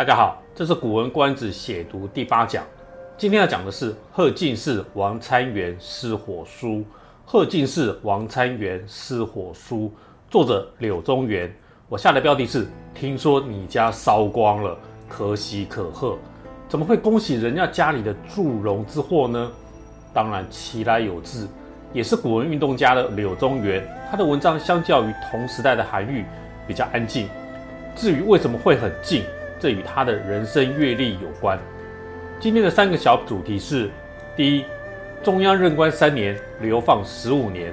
[0.00, 2.64] 大家好，这是《古文观止》写读第八讲。
[3.18, 6.82] 今天要讲的是贺进士王参元失火书。
[7.26, 9.92] 贺进士王参元失火书，
[10.30, 11.54] 作者柳宗元。
[11.86, 14.74] 我下的标题是：听说你家烧光了，
[15.06, 16.16] 可喜可贺。
[16.66, 19.52] 怎么会恭喜人家家里的祝融之祸呢？
[20.14, 21.46] 当然，其来有志，
[21.92, 23.86] 也是古文运动家的柳宗元。
[24.10, 26.24] 他的文章相较于同时代的韩愈
[26.66, 27.28] 比较安静。
[27.94, 29.22] 至于为什么会很静？
[29.60, 31.58] 这与他的人生阅历有关。
[32.40, 33.90] 今天的三个小主题是：
[34.34, 34.64] 第一，
[35.22, 37.70] 中央任官三年，流放十五年；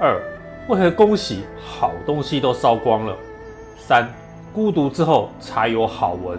[0.00, 0.18] 二，
[0.66, 3.14] 为何恭喜好东西都烧光了；
[3.76, 4.08] 三，
[4.54, 6.38] 孤独之后才有好文。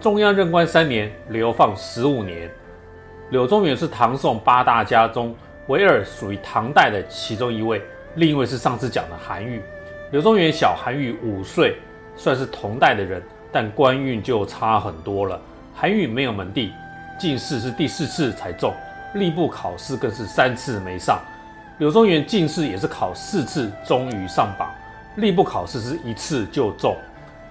[0.00, 2.50] 中央任官三年，流放十五年。
[3.28, 5.36] 柳宗元是唐宋八大家中
[5.66, 7.82] 唯二属于唐代的其中一位。
[8.18, 9.62] 另一位是上次讲的韩愈，
[10.10, 11.76] 柳宗元小韩愈五岁，
[12.16, 15.40] 算是同代的人，但官运就差很多了。
[15.72, 16.72] 韩愈没有门第，
[17.16, 18.74] 进士是第四次才中，
[19.14, 21.20] 吏部考试更是三次没上。
[21.78, 24.68] 柳宗元进士也是考四次，终于上榜；
[25.16, 26.96] 吏部考试是一次就中，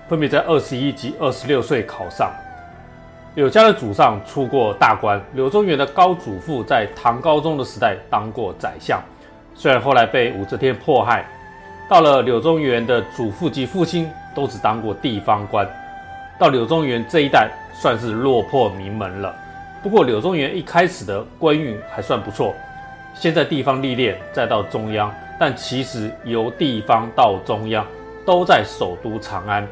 [0.10, 2.30] 分别在二十一及二十六岁考上。
[3.36, 9.02] 柳家的祖上出过大官，柳宗元的高祖父在唐高宗的时代当过宰相。
[9.58, 11.26] 虽然后来被武则天迫害，
[11.90, 15.68] 到了柳宗元的祖父及父亲都只当过地方官，
[16.38, 19.36] 到柳宗元这一代算是落魄名门了。
[19.82, 22.54] 不过柳宗元一开始的官运还算不错，
[23.16, 27.84] 先在地方历练，再到中央，但其实由地方到中央
[28.28, 29.68] 都在首都长安。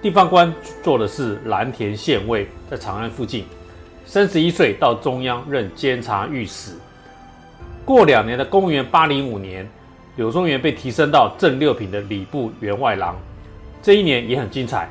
[0.00, 3.46] 地方官做的是蓝田县尉，在长安附近。
[4.06, 6.74] 三十一岁到中央任监察御史。
[7.84, 9.68] 过两年的公元八零五年，
[10.16, 13.14] 柳宗元被提升到正六品的礼部员外郎。
[13.82, 14.88] 这一年也很精彩。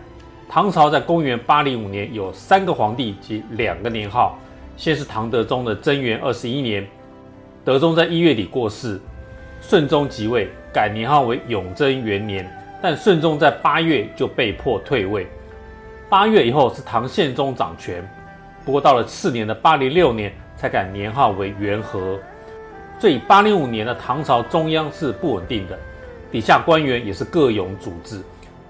[0.48, 4.38] 唐朝在公元八零五年有三个皇帝及两个年号。
[4.78, 6.88] 先是唐德宗的贞元二十一年，
[7.64, 9.00] 德宗在一月底过世，
[9.62, 12.48] 顺宗即位，改年号为永贞元年。
[12.82, 15.28] 但顺宗在八月就被迫退位。
[16.10, 18.08] 八月以后是唐宪宗掌权，
[18.66, 22.20] 不过到了次年的八零六年才改年号为元和。
[23.00, 25.78] 所以，八零五年的唐朝中央是不稳定的，
[26.32, 28.22] 底下官员也是各拥主治。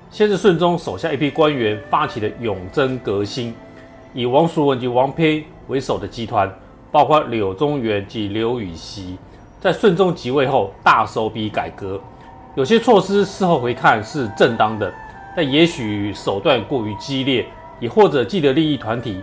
[0.09, 3.53] 先是顺宗手下一批官员发起了永贞革新，
[4.13, 6.51] 以王叔文及王丕为首的集团，
[6.91, 9.17] 包括柳宗元及刘禹锡，
[9.59, 11.99] 在顺宗即位后大手笔改革，
[12.55, 14.91] 有些措施事后回看是正当的，
[15.35, 17.45] 但也许手段过于激烈，
[17.79, 19.21] 也或者既得利益团体，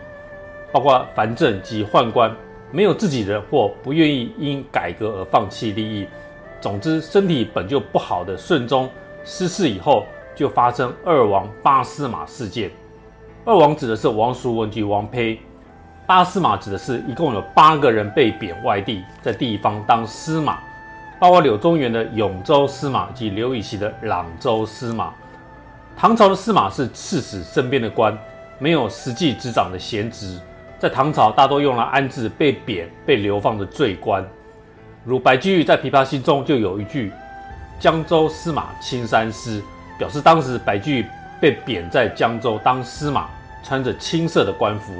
[0.73, 2.33] 包括藩镇及宦官。
[2.73, 6.07] 没有自己人或不愿意因改革而放弃利益。
[6.61, 8.89] 总之，身体本就不好的顺宗
[9.25, 12.71] 失势以后，就发生二王八司马事件。
[13.45, 15.39] 二王指的是王叔文及王丕，
[16.07, 20.59] 八司马指的是一共有八个人被贬外地，在地方当司马，
[21.19, 25.15] 包括柳宗元的永州司马及刘禹锡的朗州司马。
[25.97, 28.17] 唐朝的司马是刺史身边的官，
[28.59, 30.39] 没有实际执掌的闲职。
[30.81, 34.27] 在唐朝，大多用来安置被贬、被流放的罪官，
[35.05, 37.13] 如白居易在《琵琶行》中就有一句
[37.79, 39.63] “江州司马青衫湿”，
[39.99, 41.05] 表示当时白居易
[41.39, 43.29] 被贬在江州当司马，
[43.63, 44.95] 穿着青色的官服。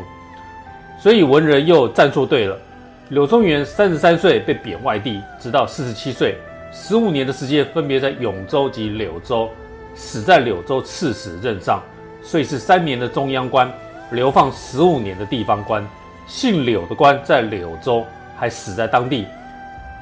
[0.99, 2.59] 所以文人又站错队了。
[3.09, 6.37] 柳宗元三十三岁被贬外地，直到四十七岁，
[6.71, 9.49] 十五年的时间分别在永州及柳州，
[9.95, 11.83] 死在柳州刺史任上，
[12.23, 13.73] 所以是三年的中央官。
[14.11, 15.87] 流放十五年的地方官，
[16.27, 18.05] 姓柳的官在柳州，
[18.37, 19.25] 还死在当地。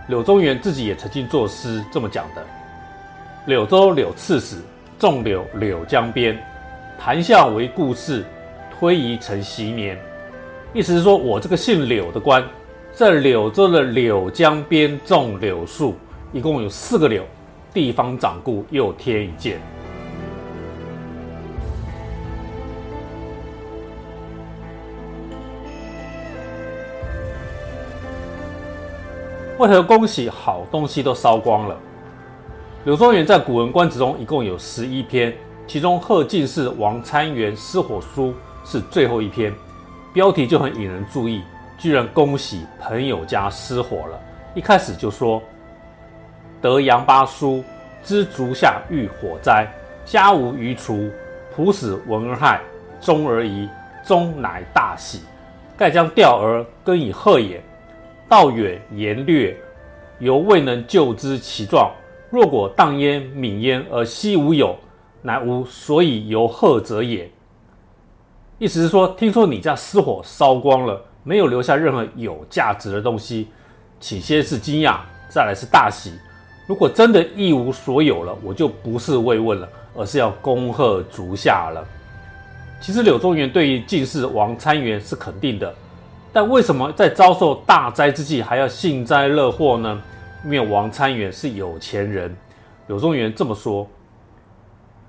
[0.07, 2.43] 柳宗元自己也曾经作诗这么讲的
[3.45, 4.57] ：“柳州柳刺史，
[4.99, 6.39] 种柳柳江边，
[6.99, 8.25] 谈笑为故事，
[8.79, 9.99] 推移成昔年。”
[10.73, 12.43] 意思是说，我这个姓柳的官，
[12.93, 15.95] 在柳州的柳江边种柳树，
[16.33, 17.23] 一共有四个柳，
[17.75, 19.61] 地方长故又添一件。
[29.59, 31.77] 为何恭喜好东西都烧光了？
[32.85, 38.33] 柳宗元在《古文观止》中一共有十一篇，其中贺进士王参元失火书
[38.65, 39.53] 是最后一篇，
[40.13, 41.43] 标题就很引人注意，
[41.77, 44.21] 居然恭喜朋友家失火了。
[44.55, 45.43] 一开始就说
[46.63, 47.65] ：“得杨八书，
[48.05, 49.67] 知足下遇火灾，
[50.05, 51.11] 家无余厨，
[51.57, 52.61] 仆使闻而骇，
[53.01, 53.69] 终而疑，
[54.05, 55.23] 终乃大喜，
[55.77, 57.61] 盖将吊而更以贺也。”
[58.29, 59.57] 道远言略，
[60.19, 61.91] 犹未能救之其状，
[62.31, 64.77] 若果荡焉泯焉而悉无有，
[65.23, 67.31] 乃无所以由贺者也。
[68.59, 73.49] 意思是说，听说你家失火烧光了，没有留下任何有价值的东西，
[73.99, 74.99] 起先是惊讶，
[75.31, 76.13] 再来是大喜。
[76.67, 81.83] 如果真的一无所有了，我就不是慰问了，而是要恭贺足下了。
[82.81, 85.75] 其实柳宗元对于进士王参元是肯定的，
[86.33, 90.01] 但为什么在遭受大灾之际还要幸灾乐祸呢？
[90.45, 92.37] 因为王参元是有钱人。
[92.87, 93.89] 柳宗元这么说：“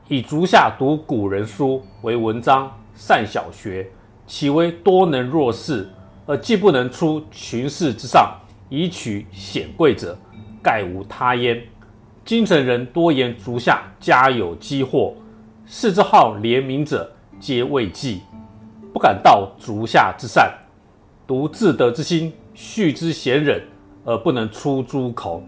[0.08, 3.88] 以足下读古人书为文章，善小学，
[4.26, 5.88] 其为多能若识，
[6.26, 8.34] 而既不能出群士之上，
[8.70, 10.18] 以取显贵者，
[10.62, 11.62] 盖无他焉。
[12.26, 15.14] 京城人多言足下家有积货，
[15.66, 18.22] 士之好怜悯者。”皆畏忌，
[18.94, 20.54] 不敢道足下之善，
[21.30, 23.62] 独自得之心，恤之贤忍，
[24.04, 25.44] 而不能出诸口。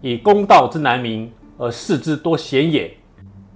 [0.00, 2.92] 以公道之难明，而事之多贤也。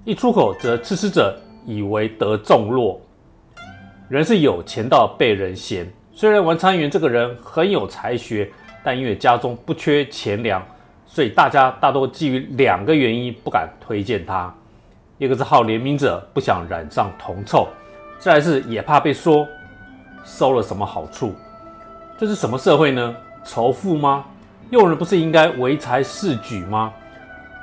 [0.05, 3.01] 一出口，则刺史者以为得众诺。
[4.09, 5.85] 人是有钱到被人嫌。
[6.13, 8.49] 虽然王参元这个人很有才学，
[8.85, 10.65] 但因为家中不缺钱粮，
[11.07, 14.55] 所以大家大多基于两个原因不敢推荐他。
[15.19, 17.67] 一个是好怜悯者，不想染上铜臭；
[18.21, 19.45] 再来是也怕被说
[20.25, 21.35] 收了什么好处。
[22.19, 23.15] 这是什么社会呢？
[23.45, 24.25] 仇富吗？
[24.71, 26.93] 用人不是应该唯才是举吗？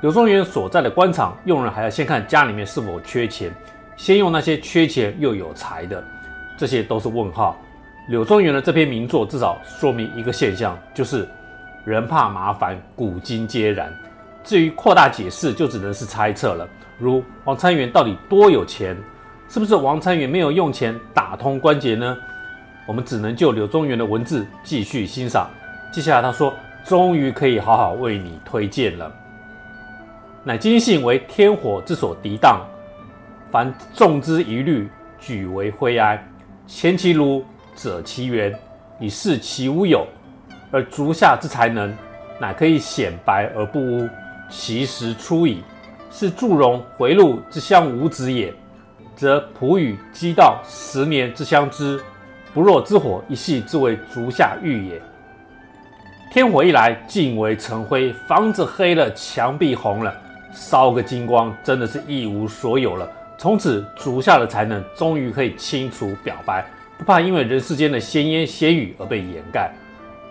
[0.02, 3.54] 柳宗元所在的官场，用人还要先看家里面是否缺钱，
[3.98, 6.02] 先用那些缺钱又有才的，
[6.58, 7.58] 这些都是问号。
[8.08, 11.28] 柳宗元的这篇名作至少说明一个现象，就是
[11.84, 13.94] 人怕麻烦，古今皆然。
[14.42, 16.66] 至于扩大解释，就只能是猜测了。
[16.98, 18.96] 如王参元到底多有钱？
[19.50, 22.18] 是不是王参元没有用钱打通关节呢？
[22.86, 25.50] 我们只能就柳宗元的文字继续欣赏。
[25.92, 26.54] 接下来他说
[26.86, 29.12] ：“终于可以好好为你推荐了。
[30.44, 32.62] 乃今幸为天火之所涤荡，
[33.52, 34.90] 凡众之疑虑，
[35.20, 36.24] 举为灰埃。
[36.68, 37.44] 前其庐，
[37.76, 38.54] 者其源，
[39.00, 40.06] 以示其无有；
[40.72, 41.96] 而足下之才能，
[42.40, 44.10] 乃可以显白而不污，
[44.50, 45.64] 其实出矣。”
[46.12, 48.54] 是祝融回路之相无子也，
[49.18, 52.00] 则普与箕道十年之相知，
[52.56, 55.02] 不若之火一夕之为足下喻也。
[56.32, 60.16] 天火一来，尽为尘灰，房子黑了，墙壁红了，
[60.54, 63.06] 烧个精光，真的是一无所有了。
[63.38, 66.66] 从此，足下的才能终于可以清楚表白，
[66.98, 69.70] 不怕因为人世间的闲言闲语而被掩盖。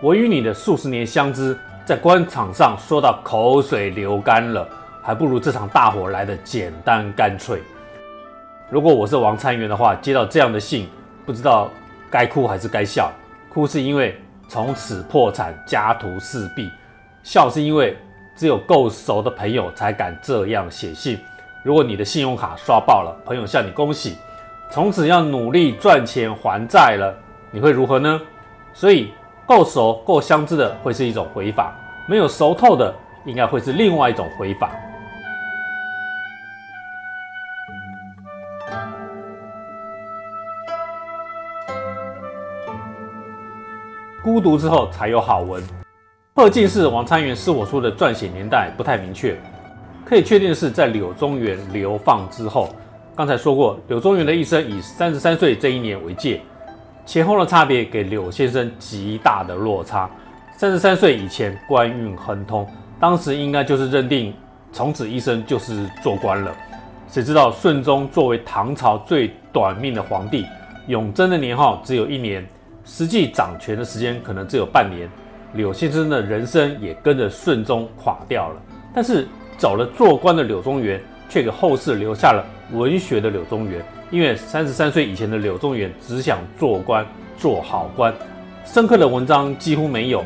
[0.00, 1.54] 我与你的数十年相知，
[1.84, 4.66] 在官场上说到口水流干了。
[5.02, 7.60] 还不如这场大火来得简单干脆。
[8.70, 10.88] 如果我是王参元的话，接到这样的信，
[11.26, 11.70] 不知道
[12.14, 13.10] 该哭还是该笑。
[13.52, 14.16] 哭是因为
[14.48, 16.68] 从此破产，家徒四壁；
[17.24, 17.98] 笑是因为
[18.36, 21.18] 只有够熟的朋友才敢这样写信。
[21.64, 24.16] 如果你的信用卡刷爆了，朋友向你恭喜，
[24.70, 27.12] 从此要努力赚钱还债了，
[27.50, 28.20] 你会如何呢？
[28.72, 29.12] 所以
[29.44, 31.74] 够熟、够相知的会是一种回法，
[32.06, 32.94] 没有熟透的，
[33.24, 34.70] 应该会是另外一种回法。
[44.34, 45.62] 孤独之后才有好文。
[46.34, 49.40] 贺进士王参元是我说的撰写年代不太明确，
[50.04, 52.74] 可以确定的是在柳宗元流放之后。
[53.14, 56.40] 刚才说过，柳宗元的一生以三十三岁这一年为界，
[57.06, 60.10] 前后的差别给柳先生极大的落差。
[60.56, 62.66] 三十三岁以前官运亨通，
[62.98, 64.34] 当时应该就是认定
[64.72, 66.52] 从此一生就是做官了。
[67.06, 70.44] 谁知道顺宗作为唐朝最短命的皇帝，
[70.88, 72.44] 永贞的年号只有一年。
[72.84, 75.08] 实际掌权的时间可能只有半年，
[75.54, 78.62] 柳先生的人生也跟着顺宗垮掉了。
[78.94, 79.26] 但是
[79.56, 83.84] 走了做官的柳宗元，却给后世留下了文学的柳宗元。
[84.10, 87.04] 因为三十三岁以前的柳宗元只想做官，
[87.38, 88.14] 做好官，
[88.64, 90.22] 深刻的文章几乎没有。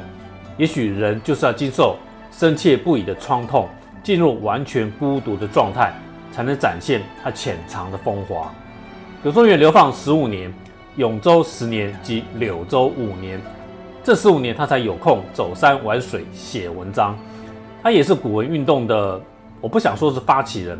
[0.56, 1.96] 也许人就是要经受
[2.32, 3.68] 深切不已的创痛，
[4.02, 5.94] 进入完全孤独的状态，
[6.32, 8.52] 才能展现他潜藏的风华。
[9.22, 10.52] 柳宗元流放十五年。
[10.98, 13.40] 永州十年及柳州五年，
[14.02, 17.16] 这十五年他才有空走山玩水写文章。
[17.80, 19.20] 他也是古文运动的，
[19.60, 20.76] 我不想说是发起人，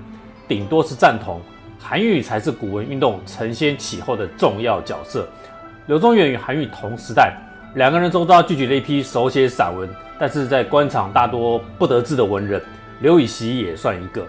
[0.48, 1.40] 顶多是赞同。
[1.78, 5.28] 韩愈才是古文运动承先启后的重要角色。
[5.86, 7.32] 柳宗元与韩愈同时代，
[7.76, 12.60] 两个人周遭聚集了一批手写散文，但是在官场大多不得志的文人，
[13.02, 14.26] 刘禹锡也算一个。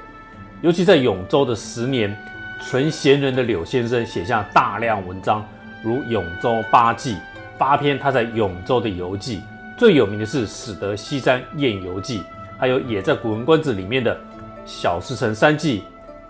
[0.61, 2.15] 尤其在永州的十年，
[2.61, 5.43] 纯闲人的柳先生写下大量文章。
[5.81, 7.15] 如《永州八记》
[7.57, 9.41] 八篇，他在永州的游记
[9.77, 12.19] 最有名的是《始得西山宴游记》，
[12.57, 14.15] 还有也在《古文观止》里面的
[14.65, 15.79] 《小石城山记》《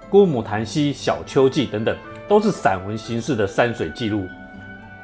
[0.10, 1.96] 姑母潭溪小丘记》等等，
[2.28, 4.28] 都是散文形式的山水记录。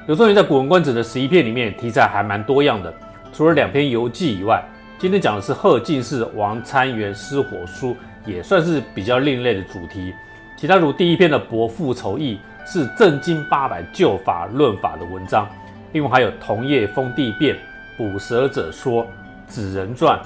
[0.05, 2.93] 柳宗元在《古文观止》的十一篇里面，题材还蛮多样的。
[3.33, 4.63] 除了两篇游记以外，
[4.99, 10.13] 今天讲的是贺进士王参元失火书，也算是比较另类的主题。
[10.55, 12.35] 其他如第一篇的《伯父仇议》
[12.65, 15.47] 是正经八百旧法论法的文章，
[15.93, 17.55] 另外还有《同业封地变》
[17.97, 19.03] 《捕蛇者说》
[19.47, 20.19] 《子人传》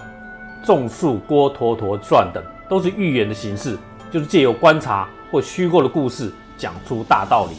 [0.66, 3.78] 《种树郭橐驼传》等，都是寓言的形式，
[4.10, 7.52] 就是借由观察或虚构的故事讲出大道理。《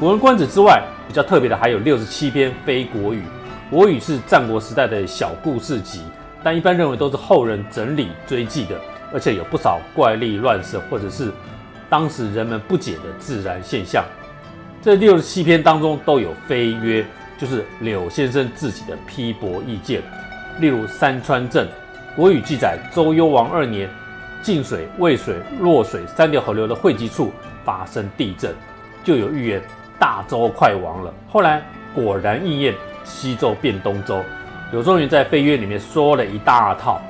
[0.00, 3.22] 古文观止》之外，比较特别的还有六十七篇非国语。
[3.70, 6.02] 国语是战国时代的小故事集，
[6.42, 8.80] 但一般认为都是后人整理追记的，
[9.12, 11.30] 而且有不少怪力乱神或者是
[11.90, 14.02] 当时人们不解的自然现象。
[14.80, 17.04] 这六十七篇当中都有非约，
[17.36, 20.00] 就是柳先生自己的批驳意见。
[20.58, 21.68] 例如山川镇，
[22.16, 23.90] 国语记载周幽王二年，
[24.40, 27.30] 晋水、渭水、洛水三条河流的汇集处
[27.64, 28.54] 发生地震，
[29.04, 29.60] 就有预言
[29.98, 31.12] 大周快亡了。
[31.28, 31.62] 后来
[31.94, 32.74] 果然应验。
[33.02, 34.22] 西周变东周，
[34.70, 37.00] 柳宗元在《飞约》里面说了一大套。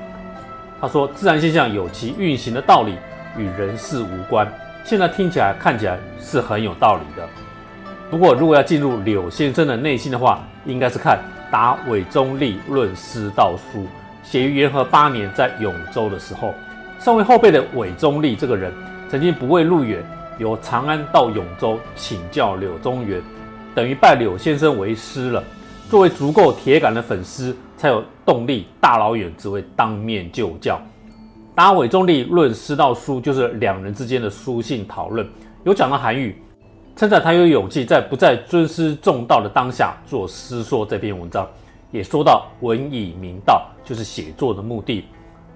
[0.80, 2.94] 他说，自然现象有其运行的道理，
[3.36, 4.50] 与人事无关。
[4.84, 7.28] 现在听起来、看起来是很有道理的。
[8.10, 11.18] 不过，如果要进入柳先生的内心的话，应该是看
[11.52, 13.80] 《答韦宗立论师道书》，
[14.22, 16.52] 写于元和八年，在永州的时候。
[16.98, 18.72] 身为后辈的韦宗立这个人，
[19.08, 20.04] 曾经不畏路远，
[20.38, 23.22] 由长安到永州请教柳宗元，
[23.74, 25.42] 等于拜柳先生为师了。
[25.88, 30.80] 作为足够铁杆的粉丝，才有动力大老远只为当面就教。
[31.54, 35.28] 答韦中立论师道书就是两人之间的书信讨论，
[35.64, 36.40] 有讲到韩愈，
[36.96, 41.46] 称赞他有勇气在不再尊师重道的当下做师说这篇文章，
[41.90, 45.04] 也说到文以明道，就是写作的目的。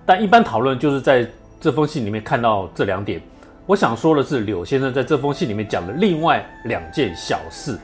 [0.04, 1.26] 但一般讨论就是在
[1.60, 3.20] 这封信里面看到这两点。
[3.66, 7.78] 我想说的是，柳先生在这封信里面讲的另外两件小事。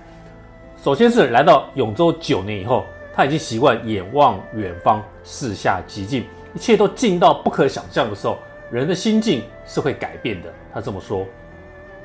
[0.82, 8.38] 首先是来到永州九年以后，他已经习惯眼望远方，四下极近，一切都近到不可想象的时候，
[8.70, 10.52] 人的心境是会改变的。
[10.72, 11.24] 他这么说：“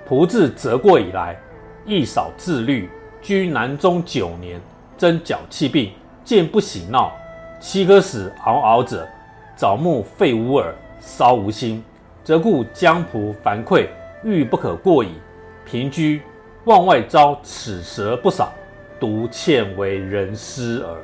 [0.07, 1.39] 仆自辄过以来，
[1.85, 2.89] 亦少自律，
[3.21, 4.61] 居南中九年，
[4.97, 5.91] 真脚气病，
[6.23, 7.11] 见不喜闹，
[7.59, 9.07] 七颗矢嗷嗷者，
[9.55, 11.83] 早暮废无耳，烧无心，
[12.23, 13.89] 则故将仆烦愧，
[14.23, 15.13] 欲不可过矣。
[15.65, 16.21] 平居
[16.65, 18.51] 望外遭齿舌不少。”
[18.97, 20.97] 独欠为人师耳，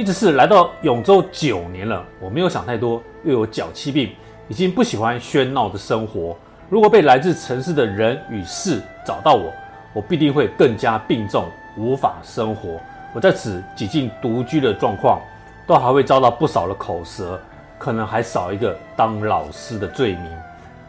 [0.00, 4.10] 一直是来到永州九年了，我没有想太多，又有脚气病，
[4.48, 6.34] 已经不喜欢喧闹的生活。
[6.70, 9.52] 如果被来自城市的人与事找到我，
[9.92, 11.44] 我必定会更加病重，
[11.76, 12.80] 无法生活。
[13.12, 15.20] 我在此几近独居的状况，
[15.66, 17.38] 都还会遭到不少的口舌，
[17.78, 20.32] 可能还少一个当老师的罪名。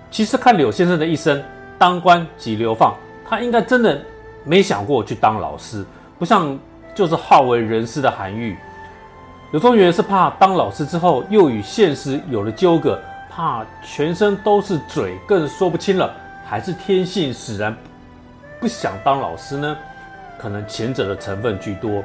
[0.09, 1.43] 其实看柳先生的一生，
[1.77, 2.95] 当官及流放，
[3.27, 4.01] 他应该真的
[4.45, 5.85] 没想过去当老师。
[6.17, 6.57] 不像
[6.95, 8.55] 就是好为人师的韩愈，
[9.51, 12.97] 柳宗元是怕当老师之后又与现实有了纠葛，
[13.29, 16.09] 怕全身都是嘴，更说不清了，
[16.45, 17.75] 还是天性使然
[18.61, 19.77] 不想当老师呢？
[20.39, 22.01] 可能前者的成分居多。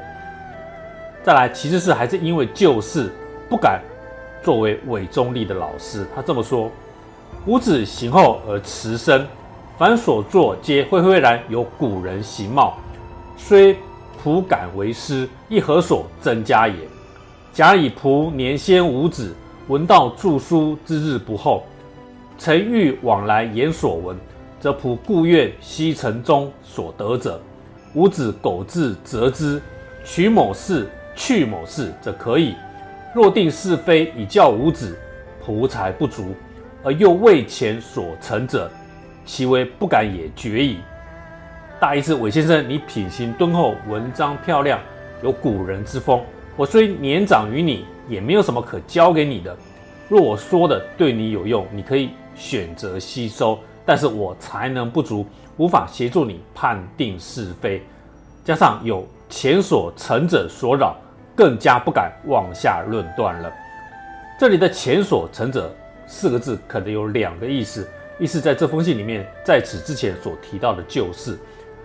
[1.23, 3.09] 再来，其次是还是因为旧事
[3.47, 3.81] 不敢
[4.43, 6.05] 作为伪中立的老师。
[6.13, 6.69] 他这么说
[7.47, 9.25] ：“吾子行厚而辞深，
[9.77, 12.75] 凡所作皆恢恢然有古人形貌，
[13.37, 13.77] 虽。”
[14.21, 16.75] 仆敢为师，亦何所增加也？
[17.57, 19.33] 假以仆年先无子，
[19.67, 21.63] 闻道著书之日不厚，
[22.37, 24.15] 曾欲往来言所闻，
[24.59, 27.41] 则仆故愿悉承宗所得者。
[27.95, 29.59] 吾子苟自择之，
[30.05, 32.53] 取某事，去某事，则可以。
[33.15, 34.95] 若定是非以教吾子，
[35.43, 36.35] 仆才不足，
[36.83, 38.69] 而又为前所成者，
[39.25, 40.77] 其为不敢也决矣。
[41.79, 44.79] 大意是韦先生，你品行敦厚，文章漂亮，
[45.23, 46.21] 有古人之风。
[46.57, 49.55] 我虽年长于你，也没有什么可教给你的。
[50.09, 53.59] 若我说的对你有用，你可以选择吸收。
[53.85, 55.23] 但是我才能不足，
[55.57, 57.81] 无法协助你判定是非。
[58.43, 60.95] 加上有前所成者所扰，
[61.35, 63.53] 更加不敢妄下论断了。
[64.39, 65.71] 这里的“前所成者”
[66.07, 67.87] 四个字可能有两个意思：
[68.19, 71.37] 一是在这封信里面，在此之前所提到的旧事。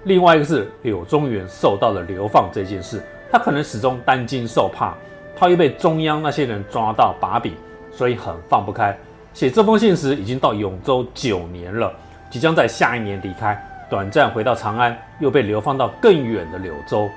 [0.04, 3.00] 另外一个是柳宗元受到了流放这件事，
[3.32, 4.94] 他可能始终担惊受怕，
[5.34, 7.54] 怕又被中央那些人抓到把柄，
[7.90, 8.94] 所以很放不开。
[9.32, 11.90] 写这封信时已经到永州九年了，
[12.28, 13.58] 即将在下一年离开，
[13.88, 17.08] 短暂回到长安，又被流放到更远的柳州。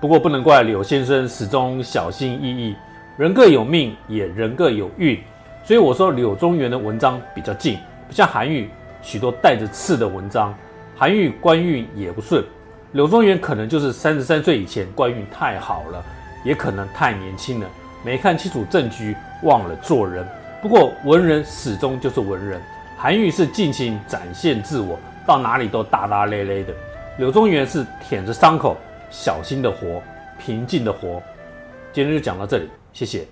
[0.00, 2.74] 不过不能怪柳先生始终小心翼翼，
[3.16, 5.16] 人各有命，也人各有运。
[5.62, 7.78] 所以我说柳宗元的文章比较静，
[8.08, 8.68] 不像韩愈
[9.02, 10.52] 许多带着刺的文章。
[10.96, 12.44] 韩愈官运也不顺，
[12.92, 16.02] 柳宗元可能就是三十三岁以前官运太好了，
[16.42, 17.66] 也可能太年轻了，
[18.02, 20.26] 没看清楚政局，忘了做人。
[20.62, 22.60] 不过文人始终就是文人，
[22.96, 26.72] 韩愈是尽情展现自我，到哪里都大大咧咧的。
[27.18, 28.76] 柳宗元是舔着伤口，
[29.10, 30.02] 小心的活，
[30.38, 31.22] 平静的活。
[31.92, 33.26] 今天就讲到这里，谢谢。